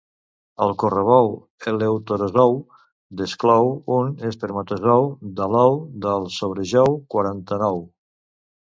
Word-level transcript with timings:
El 0.65 0.71
correbou 0.83 1.27
eleuterozou 1.71 2.57
desclou 3.21 3.71
un 3.99 4.11
espermatozou 4.33 5.07
de 5.43 5.51
l'ou 5.59 5.81
del 6.09 6.31
sobre-jou 6.41 7.01
quaranta-nou 7.15 7.85